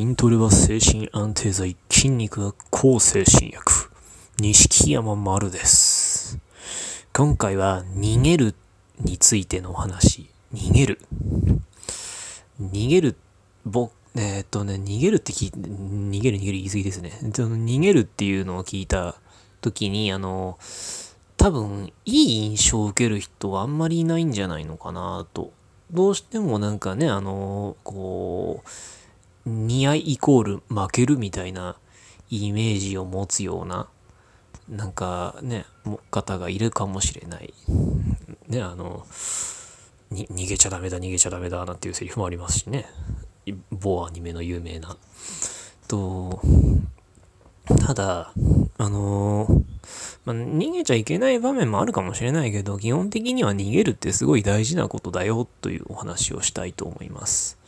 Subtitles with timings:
[0.00, 3.90] 筋トレは精神安定剤、筋肉は抗精神薬。
[4.38, 6.38] 錦山丸です。
[7.12, 8.54] 今回は逃げる
[8.98, 10.30] についてのお話。
[10.54, 11.00] 逃げる。
[12.58, 13.16] 逃げる、
[13.66, 17.18] ぼ、えーっとね、逃げるって聞いて、逃げる逃げる言い過ぎですね。
[17.20, 19.16] 逃げるっていうのを聞いた
[19.60, 20.58] 時に、あの、
[21.36, 25.52] 多分、いい印象を受ける人はあんまりいないんじゃないのかなと。
[25.90, 28.68] どうしてもなんかね、あの、こう、
[29.46, 31.76] 似合いイコール負けるみたいな
[32.30, 33.88] イメージを持つような、
[34.68, 35.66] なんかね、
[36.10, 37.54] 方がいるかもしれない。
[38.48, 39.06] ね、あの、
[40.10, 42.86] に逃げちゃダメだ、逃げちゃダメだ、なんていうセリフもありますしね。
[43.70, 44.96] 某アニメの有名な。
[45.88, 46.40] と、
[47.78, 48.32] ただ、
[48.78, 49.46] あの
[50.24, 57.59] まあ、逃げちゃいけない場面もあるかもしれないけど、基本的には逃げるってすごい大事なことだよというお話をしたいと思います。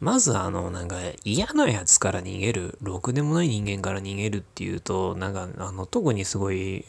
[0.00, 6.86] まずあの、なんか嫌なやつから逃げる、ろくでもない人間から逃げるっていうと、なんかあの、特にすごい、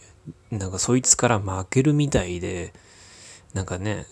[0.50, 2.74] なんかそいつから負けるみたいで、
[3.54, 4.06] なんかね、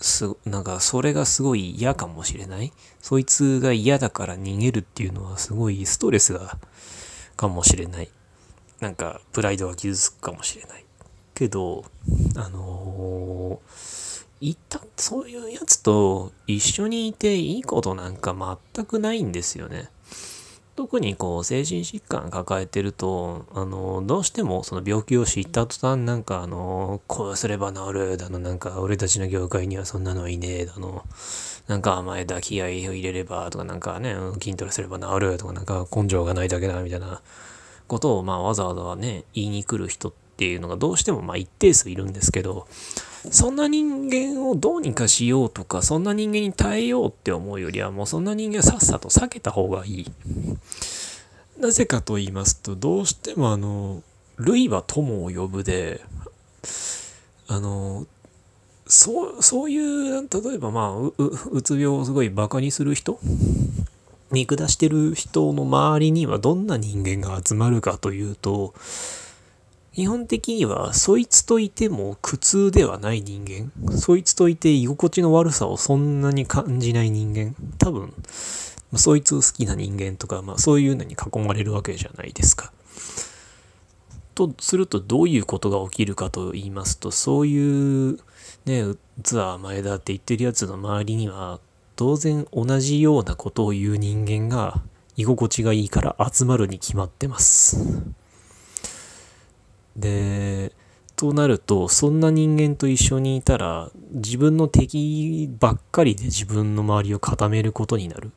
[0.00, 2.72] す、なんかそれがすごい嫌かもしれない？
[3.00, 6.58] そいつが嫌だから逃げるっていうのはすごいストレスが、
[7.36, 8.10] かもしれない。
[8.80, 10.84] なんかプライドが傷つくかもしれない。
[11.34, 11.84] けど、
[12.34, 13.70] あのー、
[14.40, 18.34] 一旦そういうやつと一緒にいていいことなんか
[18.74, 19.90] 全くないんですよね。
[20.76, 31.04] 特にこう精神疾患抱えてると、あの、どうしてもその病気を知った途端なんかあの、こうすれば治るだの、なんか俺たちの業界にはそんなのいねえだの、
[31.66, 37.20] なんか甘えだ気合を入れればとかなんかね、筋トレすれば治るとかなんか根性がないだけだみたいな
[37.86, 42.66] ことをまあわざわざね、言いに来る人っていうのがどうしてもまあ一定数いるんですけど、
[43.30, 50.12] そんな人間をどうにかしようとか、そんな人間に耐えようって思うよりは、もうそんな人間さっさと避けた方がいい。
[51.60, 54.02] なぜかと言いますと、どうしてもあの、
[54.36, 56.00] 類は友を呼ぶで、
[57.46, 58.06] あの、
[58.86, 63.20] そう、そういう、例えばまあ、う、ううつ病をすごいバカにする人
[64.30, 68.74] 見下してる人の周りにはどんな人間が集まるかというと、
[69.92, 78.14] 基本的にはそいつといても苦痛ではない人間、そいつといて居心地の悪さをそんなに感じない人間、多分、
[78.94, 82.72] そいつを好きな人間とか、まあそういうのに囲まれるわけじゃないですか。
[84.34, 88.18] とするとどういうことが起きるかと言いますと、そういう
[88.66, 88.84] ね、
[89.22, 91.58] ツアー前だって言ってるやつの周りには、
[91.96, 94.80] 当然同じようなことを言う人間が
[95.16, 98.19] 居心地がいいから集まるに決まってます。
[100.00, 100.72] で、
[101.16, 108.30] となると、そんな人間と一緒にいたら、自分の敵ばっかりで自分の周りを固めることになる。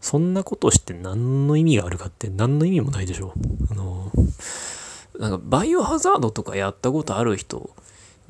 [0.00, 3.34] そんなことして何の意味があるかって何の意味もないでしょ。
[3.70, 4.10] あの、
[5.18, 7.70] なんかバイオハザードとかやったことある人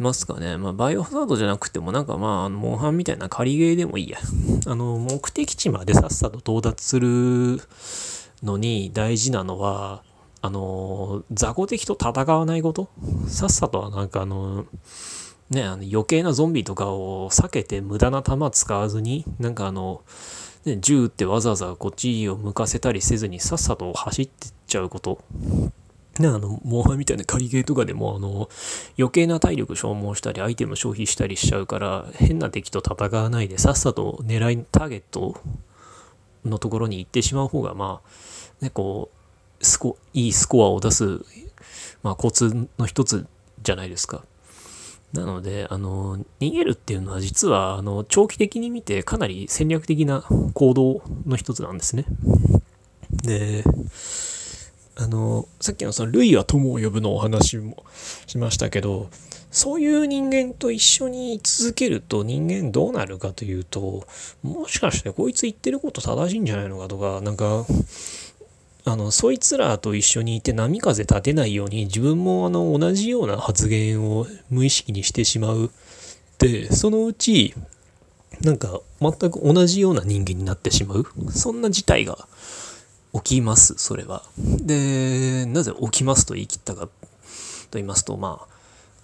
[0.00, 0.56] いますかね。
[0.56, 4.18] まあ、バイオハザードじゃなくても、なんかまあ、モンハンみたいな仮ゲーでもいいや。
[4.66, 7.60] あの、目的地までさっさと到達する
[8.42, 10.02] のに大事なのは、
[10.42, 12.88] あの、雑魚敵と戦わないこと？
[13.26, 14.66] さっさとはなんかあの、
[15.50, 20.02] ね、あの余計なゾンビとかを避けて無駄な弾使わずに、なんかあの、
[20.64, 25.20] ね、銃ってわざわざこっちを向かせたりせずにさっさと走ってっちゃうこと。
[26.18, 28.50] ね、あの、モンハンみたいな仮ゲーとかでも、あの、
[28.98, 35.40] 余計な体力消耗したり、アイテム消費したりしちゃうから、変な敵と戦わないで、さっさと狙い、ターゲット
[36.44, 39.16] のところに行ってしまう方が、まあ、ね、こう、
[39.60, 41.21] スコ、いいスコアを出す、
[42.03, 43.26] まあ、コツの一つ
[43.62, 44.25] じゃないですか。
[45.12, 50.22] なので、あの、逃げるっていうのは実は、あの、長期的に見てかなり戦略的な
[50.54, 52.04] 行動の一つなんですね。
[53.25, 53.65] で、
[54.97, 57.84] あの、さっきのその、類は友を呼ぶのお話も
[58.27, 59.09] しましたけど、
[59.50, 64.06] そういう人間と一緒に続けると人間どうなるかというと、
[64.42, 67.66] もしかしてこいつ言ってること正しいんじゃないのかとか、なんか、
[68.91, 75.71] あの、そいつらと一緒にいて波風立てないように自分もあの、同じような発言を無意識にしてしまう。
[76.39, 77.54] で、そのうち、
[78.41, 81.07] なんか全く同じような人間になってしまう。
[81.31, 82.27] そんな事態が
[83.13, 84.25] 起きます、それは。
[84.39, 86.91] で、なぜ起きますと言い切ったかと
[87.72, 88.47] 言いますと、ま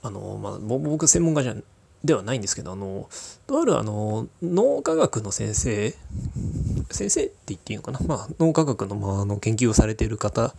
[0.02, 1.56] あ、あの、まあ、僕専門家じゃ
[2.04, 3.08] ではないんですけど、あの、
[3.46, 5.94] とあるあの、脳科学の先生、
[6.90, 8.00] 先生って言っていいのかな？
[8.06, 10.54] まあ、脳科学の,、まあ、の研究をされている方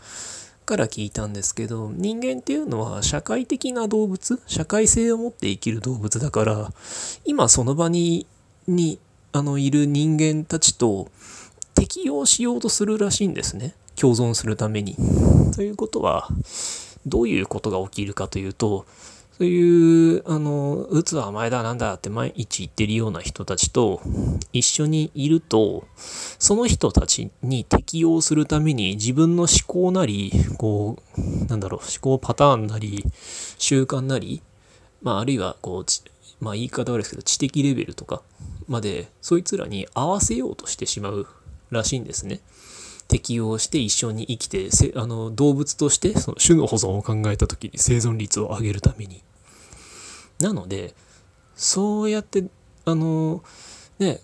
[0.66, 6.74] から聞いたんですけど、人間っていうのは社会的な動物、社会性を持って生きる動物だから、
[7.24, 8.28] 今その場に、
[8.68, 9.00] に、
[9.32, 11.08] あの、いる人間たちと、
[11.74, 13.76] 適用しようとするらしいんですね。
[13.96, 14.98] 共存するために。
[15.56, 16.28] ということは、
[17.06, 18.86] どういうことが起きるかというと、
[19.38, 24.02] そういう、あの、うつは前だなんだって毎日言ってるような人たちと
[24.52, 33.06] 一緒にいると、その人たちに適応するために自分の思考なり、こう、なんだろう、思考パターンなり、
[33.60, 34.42] 習慣なり、
[35.04, 38.24] まあ、あるいは、こう、まあ、言い方悪いですけど、知的レベルとか
[38.68, 41.28] まで、そいつらに合わせようとしてしまう
[41.70, 42.40] らしいんですね。
[43.08, 49.24] 適応して一緒に生きてあの動物としてその種の保存を考えた時に生存率を上げるために。
[50.40, 50.94] なので
[51.56, 52.46] そうやって
[52.86, 53.44] あの
[53.98, 54.22] ね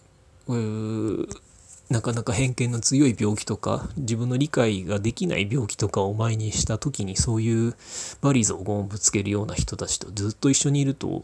[1.90, 7.76] なかなか偏見の強い病気とか自分の理解ができない病気とかを前にした時にそういう
[8.22, 11.24] バリ雑言をぶつけるような人たちとずっと一緒にいると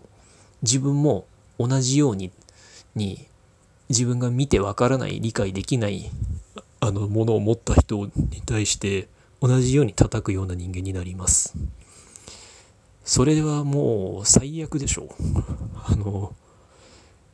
[0.62, 1.26] 自分も
[1.58, 2.32] 同じように
[2.96, 3.28] に
[3.90, 6.10] 自分が見てわからない理解できない
[6.80, 9.08] あのものを持った人に対して
[9.42, 11.56] 同じように叩くような人間になります。
[13.04, 15.10] それはもう最悪でしょう。
[15.86, 16.36] あの、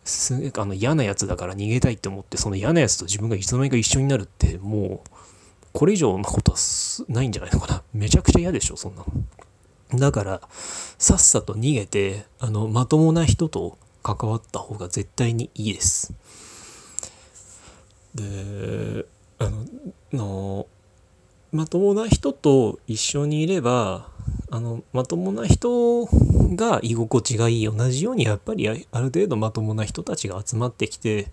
[0.03, 5.09] すあの嫌なやつだから逃げたいって思ってその嫌なやつと自分がいつの間にか一緒になるってもう
[5.75, 6.57] これ以上のことは
[7.09, 7.83] ないんじゃないのかな。
[7.93, 9.03] めちゃくちゃ嫌でしょ、そんな
[9.91, 9.99] の。
[9.99, 10.41] だから、
[10.97, 16.13] さっさと逃げて、あの、まともな人と関わった方が絶対にいいです。
[18.15, 19.05] で、
[19.39, 19.49] あ
[20.13, 20.67] の
[21.51, 24.09] まともな人と一緒にいれば
[24.49, 26.05] あのまともな人
[26.55, 31.27] が居心地がいい同じようにやっぱりある程度まともな人たちが集まってきて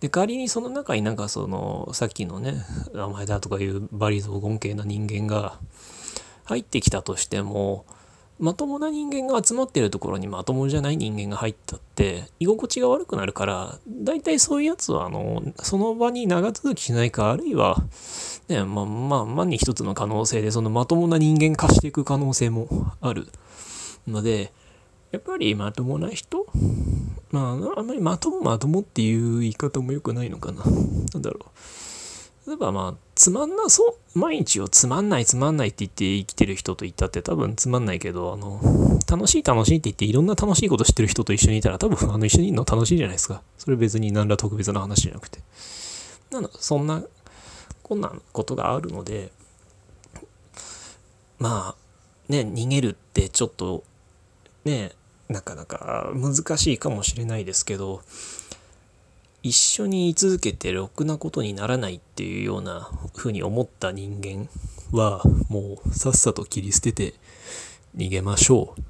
[0.00, 2.64] で仮にその中になんかそのさっきのね
[2.94, 5.58] 名前だとかいうバリ雑言系な人間が
[6.44, 7.84] 入ってきたとしても
[8.40, 17.76] まともな人間が集まってるところにまともじゃない人間が入ったって居心地が悪くなるから大体そういうやつはあのその場に長続きしないかあるいは
[18.48, 22.68] ねまあまあ万に一つの可能性でそのまともな人間化していく可能性も
[23.00, 23.28] ある。
[24.08, 24.52] ので
[25.12, 26.46] やっぱりまともな人
[27.30, 30.64] まああんまりまともまともっていう言い方も良くないのかな。
[30.64, 30.70] な
[31.18, 31.40] んだろ
[32.46, 32.50] う。
[32.50, 43.42] 例えばまあ、つまんなそう、毎日をつまんないつまんないって言って生きてる人といったって多分つまんないけど、あの、楽しい楽しいって言っていろんな楽しいことしてる人と一緒にいたら多分あの一緒にいるの楽しいじゃないですか。
[43.58, 45.40] それ別に何ら特別な話じゃなくて。
[46.30, 47.04] なの、そんな、
[47.82, 49.30] こんなことがあるので、
[51.38, 53.84] まあ、ね、逃げるってちょっと、
[54.64, 54.92] ね、
[55.28, 58.00] なかなか難しいかもしれないですけど、
[59.42, 64.48] 一緒に居続けてろくなことにならないっていうような風に思った人間
[64.92, 67.14] はもうさっさと切り捨てて
[67.96, 68.82] 逃げましょう。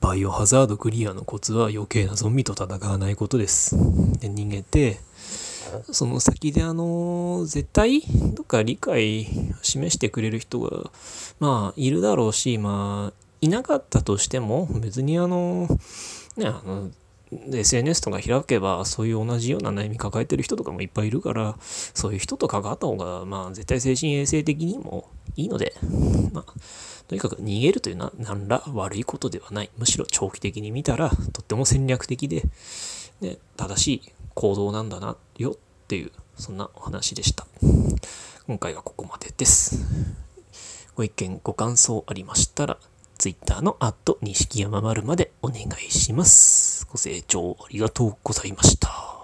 [0.00, 3.76] バイオハザードクリアのコツは余計なゾンビと戦わないことです。
[4.20, 5.00] で逃げて
[5.92, 9.26] その先であの絶対どっか理解
[9.62, 10.90] 示してくれる人が
[11.38, 15.68] まあいるだろうしまあいなかったとしても別にあの
[16.36, 16.90] ねあの
[17.32, 25.74] SNS とか開けばそういう同じような悩み抱えてる人とかもいっぱいいるからそういう人と関わった方がまあ絶対精神衛生的にもいいので
[26.32, 26.52] まあ
[27.06, 29.70] とにかく逃げるというのは何ら悪いことではない。
[29.76, 32.44] むしろ長期的に見たらとっても戦略的で、
[33.20, 35.56] ね、正しい行動なんだなよっ
[35.88, 37.46] ていうそんなお話でした。
[38.46, 39.78] 今回はここまでです。
[40.94, 42.78] ご意見ご感想ありましたら
[43.20, 46.86] Twitter のアット錦山丸までお願いします。
[46.90, 49.19] ご清聴ありがとうございました。